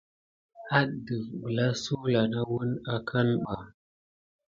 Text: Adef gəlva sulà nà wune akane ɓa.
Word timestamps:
Adef 0.77 1.25
gəlva 1.39 1.67
sulà 1.81 2.21
nà 2.31 2.39
wune 2.49 2.75
akane 2.95 3.35
ɓa. 3.45 3.55